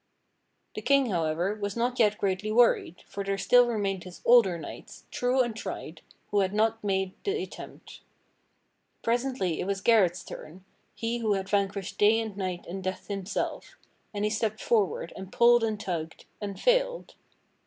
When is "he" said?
10.95-11.19, 14.25-14.31